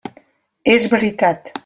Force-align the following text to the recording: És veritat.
És 0.77 0.89
veritat. 0.95 1.55